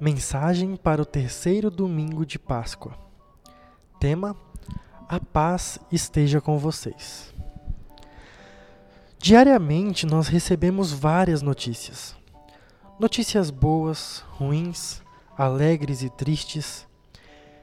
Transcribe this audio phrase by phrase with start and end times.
[0.00, 2.98] Mensagem para o terceiro domingo de Páscoa.
[4.00, 4.36] Tema:
[5.08, 7.32] A paz esteja com vocês.
[9.20, 12.16] Diariamente nós recebemos várias notícias.
[12.98, 15.00] Notícias boas, ruins,
[15.38, 16.88] alegres e tristes.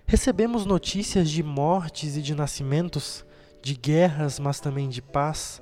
[0.08, 3.26] Recebemos notícias de mortes e de nascimentos,
[3.62, 5.62] de guerras, mas também de paz,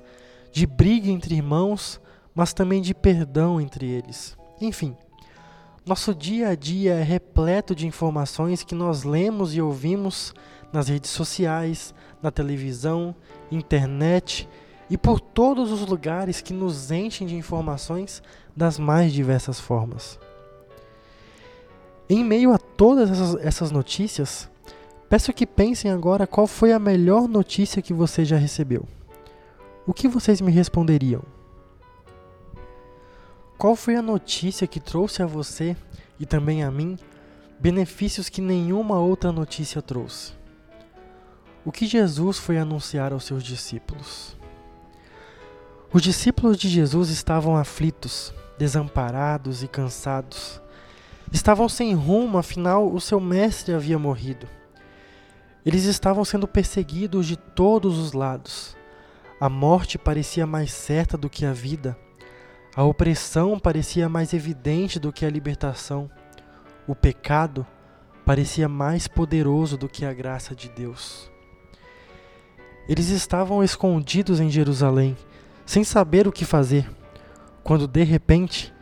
[0.51, 1.99] de briga entre irmãos,
[2.35, 4.37] mas também de perdão entre eles.
[4.61, 4.95] Enfim,
[5.89, 10.35] nosso dia a dia é repleto de informações que nós lemos e ouvimos
[10.71, 13.15] nas redes sociais, na televisão,
[13.51, 14.47] internet
[14.87, 18.21] e por todos os lugares que nos enchem de informações
[18.55, 20.19] das mais diversas formas.
[22.07, 24.47] Em meio a todas essas notícias,
[25.09, 28.85] peço que pensem agora qual foi a melhor notícia que você já recebeu.
[29.87, 31.38] O que vocês me responderiam?
[33.59, 35.75] Qual foi a notícia que trouxe a você
[36.17, 36.97] e também a mim
[37.59, 40.31] benefícios que nenhuma outra notícia trouxe?
[41.65, 44.37] O que Jesus foi anunciar aos seus discípulos?
[45.91, 50.61] Os discípulos de Jesus estavam aflitos, desamparados e cansados.
[51.29, 54.47] Estavam sem rumo, afinal, o seu mestre havia morrido.
[55.65, 58.77] Eles estavam sendo perseguidos de todos os lados.
[59.37, 61.97] A morte parecia mais certa do que a vida
[62.79, 66.09] a opressão parecia mais evidente do que a libertação.
[66.87, 67.67] O pecado
[68.25, 71.29] parecia mais poderoso do que a graça de Deus.
[72.87, 75.17] Eles estavam escondidos em Jerusalém,
[75.65, 76.89] sem saber o que fazer,
[77.65, 78.73] quando de repente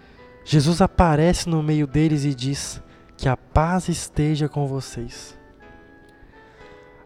[0.45, 2.79] Jesus aparece no meio deles e diz:
[3.17, 5.35] Que a paz esteja com vocês.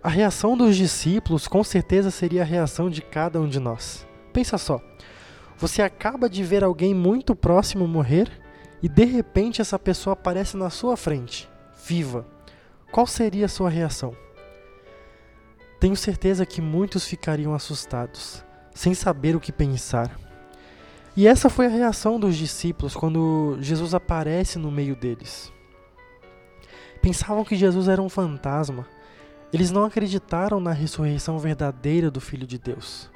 [0.03, 4.05] A reação dos discípulos com certeza seria a reação de cada um de nós.
[4.33, 4.90] Pensa só.
[5.61, 8.27] Você acaba de ver alguém muito próximo morrer
[8.81, 11.47] e de repente essa pessoa aparece na sua frente,
[11.85, 12.25] viva.
[12.91, 14.17] Qual seria a sua reação?
[15.79, 20.19] Tenho certeza que muitos ficariam assustados, sem saber o que pensar.
[21.15, 25.53] E essa foi a reação dos discípulos quando Jesus aparece no meio deles.
[27.03, 28.87] Pensavam que Jesus era um fantasma.
[29.53, 33.10] Eles não acreditaram na ressurreição verdadeira do Filho de Deus.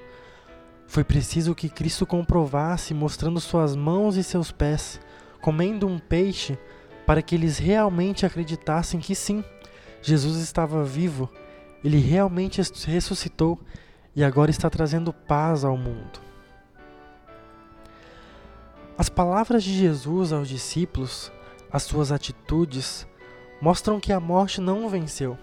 [0.87, 4.99] Foi preciso que Cristo comprovasse, mostrando suas mãos e seus pés,
[5.41, 6.57] comendo um peixe,
[7.05, 9.43] para que eles realmente acreditassem que sim,
[10.01, 11.29] Jesus estava vivo,
[11.83, 13.59] ele realmente ressuscitou
[14.15, 16.19] e agora está trazendo paz ao mundo.
[18.97, 21.31] As palavras de Jesus aos discípulos,
[21.71, 23.05] as suas atitudes,
[23.61, 25.37] mostram que a morte não o venceu,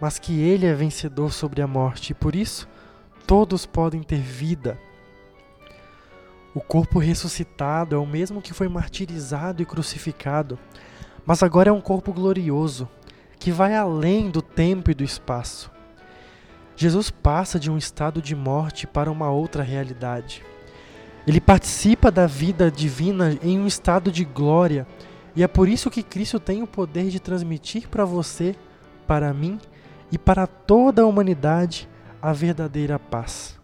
[0.00, 2.66] mas que ele é vencedor sobre a morte e por isso
[3.26, 4.78] todos podem ter vida.
[6.54, 10.58] O corpo ressuscitado é o mesmo que foi martirizado e crucificado,
[11.26, 12.88] mas agora é um corpo glorioso,
[13.38, 15.70] que vai além do tempo e do espaço.
[16.76, 20.42] Jesus passa de um estado de morte para uma outra realidade.
[21.26, 24.86] Ele participa da vida divina em um estado de glória,
[25.34, 28.54] e é por isso que Cristo tem o poder de transmitir para você,
[29.06, 29.58] para mim
[30.12, 31.88] e para toda a humanidade
[32.26, 33.56] a verdadeira paz.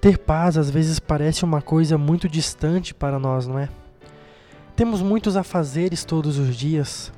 [0.00, 3.68] Ter paz às vezes parece uma coisa muito distante para nós, não é?
[4.74, 7.12] Temos muitos afazeres todos os dias,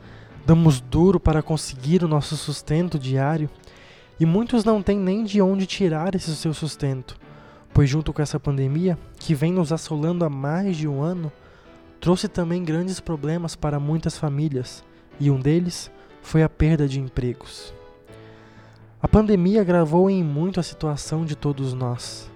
[0.45, 3.49] damos duro para conseguir o nosso sustento diário
[4.19, 7.17] e muitos não têm nem de onde tirar esse seu sustento,
[7.73, 11.31] pois, junto com essa pandemia, que vem nos assolando há mais de um ano,
[12.01, 14.83] trouxe também grandes problemas para muitas famílias
[15.21, 17.78] e um deles foi a perda de empregos.
[19.01, 22.29] A pandemia agravou em muito a situação de todos nós.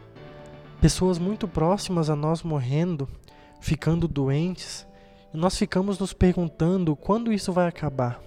[0.81, 3.09] Pessoas muito próximas a nós morrendo,
[3.61, 4.87] ficando doentes,
[5.35, 8.23] e nós ficamos nos perguntando quando isso vai acabar.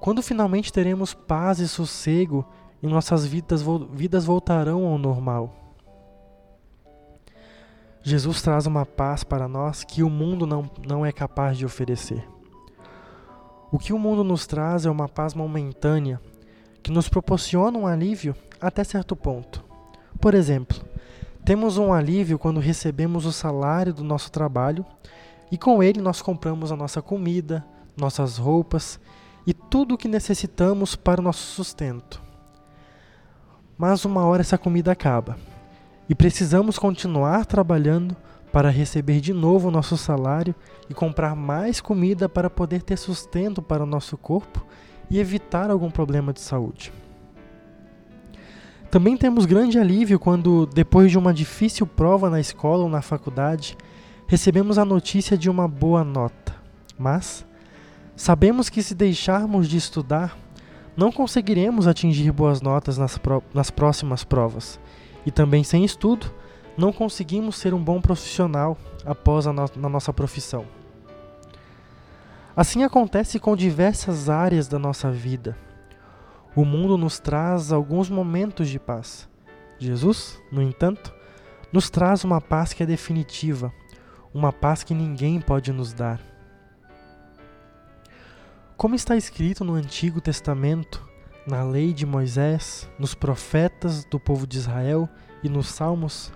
[0.00, 2.44] Quando finalmente teremos paz e sossego
[2.80, 5.52] e nossas vidas, vidas voltarão ao normal.
[8.00, 12.24] Jesus traz uma paz para nós que o mundo não, não é capaz de oferecer.
[13.72, 16.20] O que o mundo nos traz é uma paz momentânea
[16.84, 19.64] que nos proporciona um alívio até certo ponto.
[20.20, 20.84] Por exemplo,
[21.42, 24.84] temos um alívio quando recebemos o salário do nosso trabalho
[25.50, 27.64] e com ele nós compramos a nossa comida,
[27.96, 29.00] nossas roupas
[29.46, 32.22] e tudo o que necessitamos para o nosso sustento.
[33.78, 35.38] Mas uma hora essa comida acaba
[36.06, 38.14] e precisamos continuar trabalhando
[38.52, 40.54] para receber de novo o nosso salário
[40.90, 44.66] e comprar mais comida para poder ter sustento para o nosso corpo
[45.10, 46.92] e evitar algum problema de saúde.
[48.90, 53.76] Também temos grande alívio quando, depois de uma difícil prova na escola ou na faculdade,
[54.28, 56.54] recebemos a notícia de uma boa nota.
[56.96, 57.44] Mas
[58.14, 60.38] sabemos que se deixarmos de estudar,
[60.96, 63.18] não conseguiremos atingir boas notas nas,
[63.52, 64.78] nas próximas provas.
[65.26, 66.32] E também sem estudo,
[66.76, 70.64] não conseguimos ser um bom profissional após a no na nossa profissão.
[72.56, 75.58] Assim acontece com diversas áreas da nossa vida.
[76.54, 79.28] O mundo nos traz alguns momentos de paz.
[79.76, 81.12] Jesus, no entanto,
[81.72, 83.72] nos traz uma paz que é definitiva,
[84.32, 86.20] uma paz que ninguém pode nos dar.
[88.76, 91.02] Como está escrito no Antigo Testamento,
[91.44, 95.08] na lei de Moisés, nos profetas do povo de Israel
[95.42, 96.32] e nos Salmos,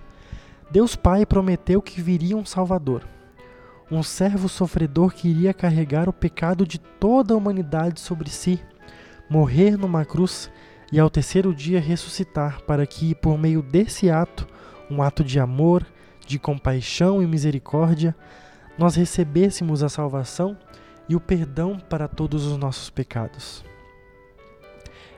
[0.69, 3.05] Deus Pai prometeu que viria um Salvador
[3.91, 8.61] um servo sofredor que iria carregar o pecado de toda a humanidade sobre si,
[9.29, 10.49] morrer numa cruz
[10.91, 14.47] e ao terceiro dia ressuscitar, para que, por meio desse ato,
[14.89, 15.85] um ato de amor,
[16.25, 18.15] de compaixão e misericórdia,
[18.77, 20.57] nós recebêssemos a salvação
[21.07, 23.63] e o perdão para todos os nossos pecados.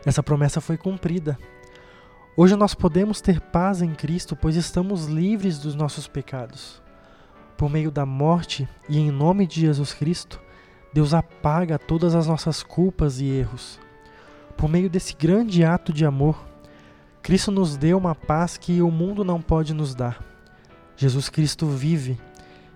[0.05, 1.37] Essa promessa foi cumprida.
[2.35, 6.80] Hoje nós podemos ter paz em Cristo, pois estamos livres dos nossos pecados
[7.57, 10.39] por meio da morte e em nome de Jesus Cristo,
[10.93, 13.79] Deus apaga todas as nossas culpas e erros.
[14.57, 16.45] Por meio desse grande ato de amor,
[17.21, 20.23] Cristo nos deu uma paz que o mundo não pode nos dar.
[20.97, 22.17] Jesus Cristo vive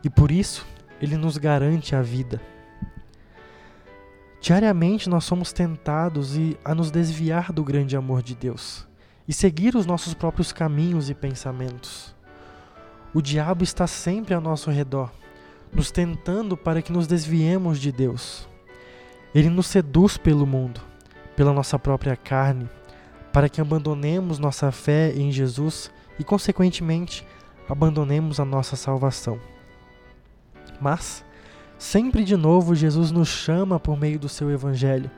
[0.04, 0.66] e por isso
[1.02, 2.42] ele nos garante a vida.
[4.40, 8.88] Diariamente nós somos tentados a nos desviar do grande amor de Deus
[9.28, 12.15] e seguir os nossos próprios caminhos e pensamentos.
[13.16, 15.10] O diabo está sempre ao nosso redor,
[15.72, 18.46] nos tentando para que nos desviemos de Deus.
[19.34, 20.82] Ele nos seduz pelo mundo,
[21.34, 22.70] pela nossa própria carne,
[23.32, 25.90] para que abandonemos nossa fé em Jesus
[26.20, 27.26] e, consequentemente,
[27.70, 29.40] abandonemos a nossa salvação.
[30.82, 31.24] Mas,
[31.78, 35.10] sempre de novo, Jesus nos chama por meio do seu Evangelho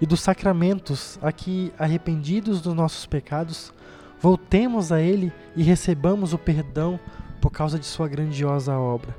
[0.00, 3.74] e dos sacramentos a que, arrependidos dos nossos pecados,
[4.18, 6.98] voltemos a Ele e recebamos o perdão
[7.42, 9.16] por causa de sua grandiosa obra.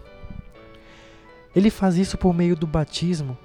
[1.53, 3.37] Ele faz isso por meio do batismo,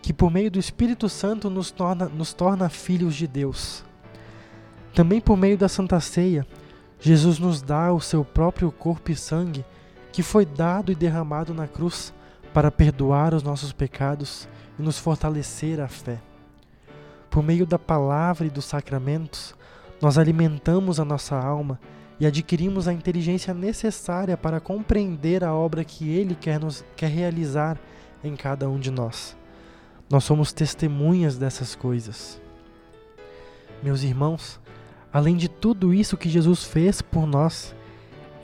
[0.00, 3.84] que por meio do Espírito Santo nos torna, nos torna filhos de Deus.
[4.94, 6.46] Também por meio da Santa Ceia,
[7.00, 9.64] Jesus nos dá o seu próprio corpo e sangue,
[10.12, 12.14] que foi dado e derramado na cruz
[12.54, 14.48] para perdoar os nossos pecados
[14.78, 16.20] e nos fortalecer a fé.
[17.28, 19.54] Por meio da palavra e dos sacramentos,
[20.00, 21.80] nós alimentamos a nossa alma
[22.20, 27.80] e adquirimos a inteligência necessária para compreender a obra que Ele quer, nos, quer realizar
[28.22, 29.34] em cada um de nós.
[30.08, 32.38] Nós somos testemunhas dessas coisas.
[33.82, 34.60] Meus irmãos,
[35.10, 37.74] além de tudo isso que Jesus fez por nós,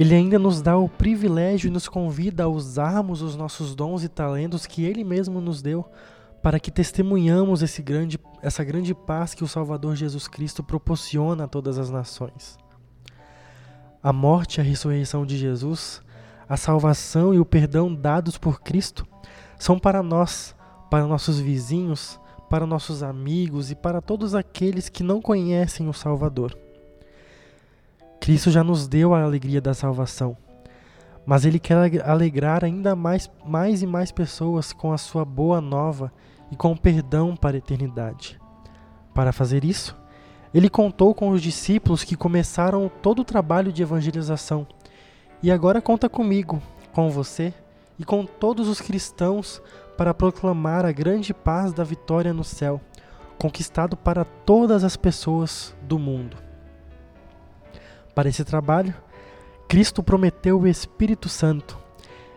[0.01, 4.09] Ele ainda nos dá o privilégio e nos convida a usarmos os nossos dons e
[4.09, 5.85] talentos que Ele mesmo nos deu
[6.43, 11.49] para que testemunhamos esse grande, essa grande paz que o Salvador Jesus Cristo proporciona a
[11.49, 12.57] todas as nações.
[14.07, 16.01] A morte e a ressurreição de Jesus,
[16.49, 19.05] a salvação e o perdão dados por Cristo
[19.59, 20.55] são para nós,
[20.89, 22.17] para nossos vizinhos,
[22.49, 26.57] para nossos amigos e para todos aqueles que não conhecem o Salvador.
[28.21, 30.37] Cristo já nos deu a alegria da salvação,
[31.27, 36.13] mas Ele quer alegrar ainda mais, mais e mais pessoas com a sua boa nova
[36.53, 38.41] e com o perdão para a eternidade.
[39.13, 39.97] Para fazer isso,
[40.57, 44.67] ele contou com os discípulos que começaram todo o trabalho de evangelização.
[45.43, 46.63] E agora conta comigo,
[46.95, 47.53] com você
[47.99, 49.61] e com todos os cristãos
[49.99, 52.81] para proclamar a grande paz da vitória no céu,
[53.39, 56.39] conquistado para todas as pessoas do mundo.
[58.15, 58.95] Para esse trabalho,
[59.69, 61.79] Cristo prometeu o Espírito Santo,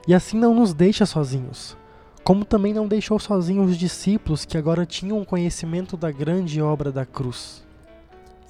[0.05, 1.77] e assim não nos deixa sozinhos,
[2.21, 7.05] como também não deixou sozinhos os discípulos que agora tinham conhecimento da grande obra da
[7.05, 7.68] cruz.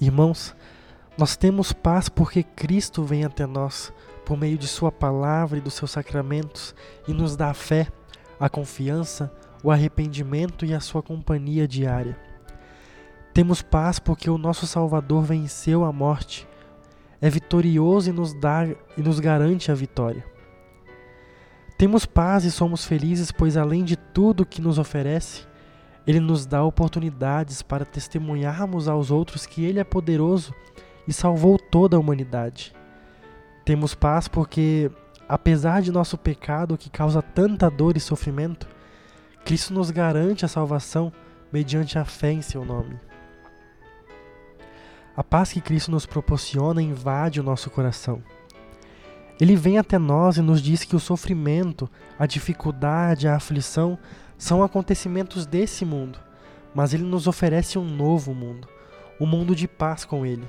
[0.00, 0.56] Irmãos,
[1.18, 3.92] nós temos paz porque Cristo vem até nós
[4.24, 6.74] por meio de Sua palavra e dos seus sacramentos
[7.06, 7.88] e nos dá a fé,
[8.38, 9.30] a confiança,
[9.62, 12.18] o arrependimento e a Sua companhia diária.
[13.34, 16.48] Temos paz porque o nosso Salvador venceu a morte,
[17.20, 18.66] é vitorioso e nos, dá,
[18.96, 20.24] e nos garante a vitória.
[21.76, 25.46] Temos paz e somos felizes, pois além de tudo que nos oferece,
[26.06, 30.54] ele nos dá oportunidades para testemunharmos aos outros que Ele é poderoso
[31.06, 32.72] e salvou toda a humanidade.
[33.64, 34.90] Temos paz porque,
[35.28, 38.66] apesar de nosso pecado que causa tanta dor e sofrimento,
[39.44, 41.12] Cristo nos garante a salvação
[41.52, 42.98] mediante a fé em Seu nome.
[45.16, 48.22] A paz que Cristo nos proporciona invade o nosso coração.
[49.38, 53.98] Ele vem até nós e nos diz que o sofrimento, a dificuldade, a aflição
[54.40, 56.18] são acontecimentos desse mundo,
[56.74, 58.66] mas ele nos oferece um novo mundo,
[59.20, 60.48] um mundo de paz com ele,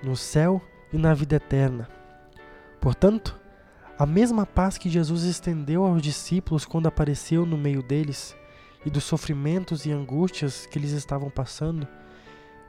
[0.00, 1.88] no céu e na vida eterna.
[2.80, 3.36] Portanto,
[3.98, 8.36] a mesma paz que Jesus estendeu aos discípulos quando apareceu no meio deles
[8.86, 11.86] e dos sofrimentos e angústias que eles estavam passando,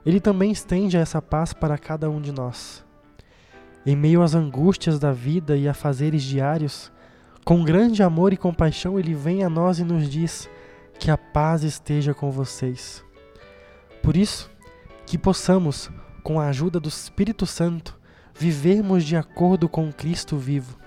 [0.03, 2.83] ele também estende essa paz para cada um de nós.
[3.85, 6.91] Em meio às angústias da vida e afazeres diários,
[7.45, 10.49] com grande amor e compaixão, ele vem a nós e nos diz
[11.03, 13.03] que a paz esteja com vocês.
[14.01, 14.49] Por isso,
[15.05, 15.91] que possamos,
[16.23, 17.99] com a ajuda do Espírito Santo,
[18.33, 20.77] vivermos de acordo com Cristo vivo.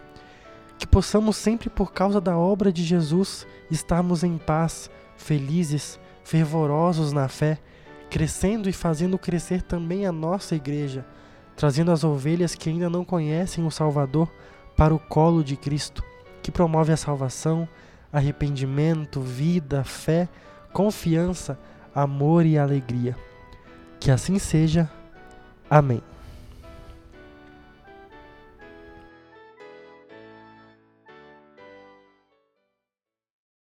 [0.79, 7.29] Que possamos sempre, por causa da obra de Jesus, estarmos em paz, felizes, fervorosos na
[7.29, 7.59] fé,
[8.09, 11.05] crescendo e fazendo crescer também a nossa igreja,
[11.55, 14.33] trazendo as ovelhas que ainda não conhecem o Salvador
[14.79, 16.03] para o colo de Cristo,
[16.43, 17.69] que promove a salvação,
[18.17, 20.27] arrependimento, vida, fé,
[20.73, 21.59] confiança,
[21.95, 23.15] amor e alegria.
[24.01, 24.91] Que assim seja.
[25.69, 26.03] Amém.